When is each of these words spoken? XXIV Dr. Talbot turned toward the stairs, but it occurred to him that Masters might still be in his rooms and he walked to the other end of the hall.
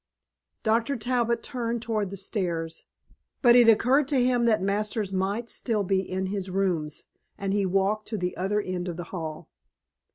XXIV 0.00 0.62
Dr. 0.62 0.96
Talbot 0.96 1.42
turned 1.42 1.82
toward 1.82 2.08
the 2.08 2.16
stairs, 2.16 2.86
but 3.42 3.54
it 3.54 3.68
occurred 3.68 4.08
to 4.08 4.24
him 4.24 4.46
that 4.46 4.62
Masters 4.62 5.12
might 5.12 5.50
still 5.50 5.84
be 5.84 6.00
in 6.00 6.28
his 6.28 6.48
rooms 6.48 7.04
and 7.36 7.52
he 7.52 7.66
walked 7.66 8.08
to 8.08 8.16
the 8.16 8.34
other 8.34 8.62
end 8.62 8.88
of 8.88 8.96
the 8.96 9.04
hall. 9.12 9.50